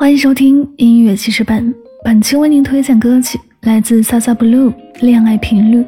[0.00, 5.78] 欢迎收听音乐记事本，本期为您推荐歌曲来自 Sasa Blue《恋爱频率》。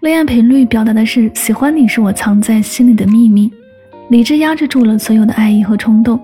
[0.00, 3.52] 恋爱频率表达的是喜欢你是我藏在心里的秘密，
[4.08, 6.18] 理智压制住了所有的爱意和冲动，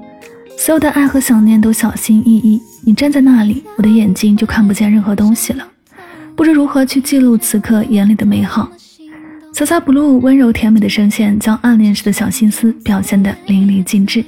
[0.57, 2.59] 所有的爱和想念都小心翼翼。
[2.83, 5.69] 你站在那里，我的眼睛就看不见任何东西了，
[6.35, 8.71] 不知如何去记录此刻眼里的美好。
[9.53, 14.25] Sasa Blue 温柔甜美的声线，将暗恋时的小心思表现得淋漓尽致。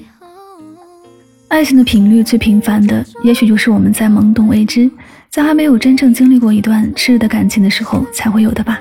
[1.53, 4.91] 爱情的频率最频繁的，也许就是我们在懵懂未知，
[5.29, 8.81] 在还没有真正经历过一段炽热的感情的时候才会有的吧。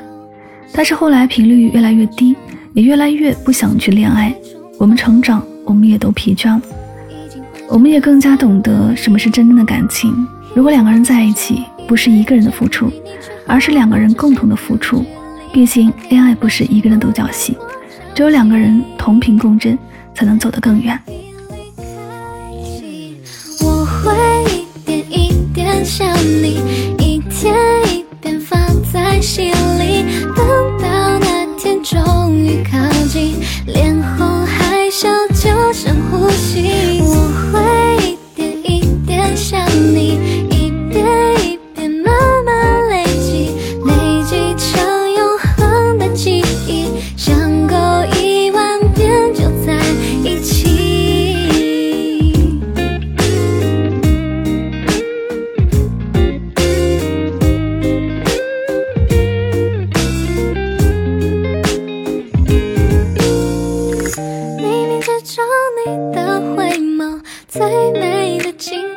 [0.71, 2.34] 但是后来频率越来越低，
[2.73, 4.34] 也越来越不想去恋爱。
[4.79, 6.62] 我们成长，我们也都疲倦了，
[7.67, 10.26] 我们也更加懂得什么是真正的感情。
[10.55, 12.90] 如果两个人在一起，不是一个人的付出，
[13.45, 15.03] 而是两个人共同的付出。
[15.51, 17.57] 毕竟恋爱不是一个人独角戏，
[18.15, 19.77] 只有两个人同频共振，
[20.13, 20.98] 才能走得更远。
[67.52, 68.91] 最美的镜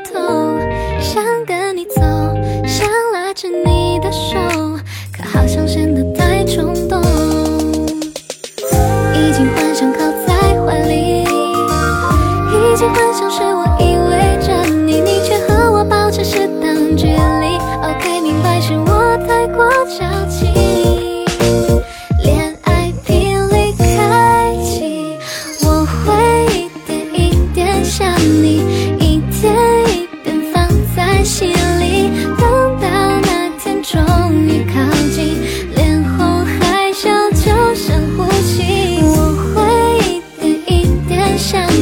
[41.45, 41.74] 想